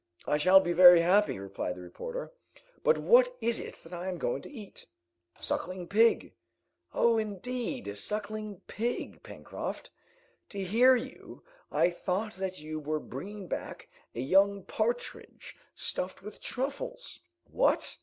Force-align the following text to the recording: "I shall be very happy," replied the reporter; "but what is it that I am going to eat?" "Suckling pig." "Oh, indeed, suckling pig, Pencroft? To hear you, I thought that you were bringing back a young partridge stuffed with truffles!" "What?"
"I 0.25 0.37
shall 0.37 0.59
be 0.59 0.73
very 0.73 0.99
happy," 0.99 1.37
replied 1.37 1.75
the 1.75 1.81
reporter; 1.81 2.33
"but 2.83 2.97
what 2.97 3.37
is 3.39 3.59
it 3.59 3.83
that 3.83 3.93
I 3.93 4.07
am 4.07 4.17
going 4.17 4.41
to 4.41 4.49
eat?" 4.49 4.87
"Suckling 5.37 5.85
pig." 5.87 6.33
"Oh, 6.91 7.19
indeed, 7.19 7.95
suckling 7.99 8.61
pig, 8.65 9.21
Pencroft? 9.21 9.91
To 10.49 10.59
hear 10.63 10.95
you, 10.95 11.43
I 11.71 11.91
thought 11.91 12.33
that 12.37 12.59
you 12.61 12.79
were 12.79 12.99
bringing 12.99 13.47
back 13.47 13.89
a 14.15 14.21
young 14.21 14.63
partridge 14.63 15.55
stuffed 15.75 16.23
with 16.23 16.41
truffles!" 16.41 17.19
"What?" 17.43 17.95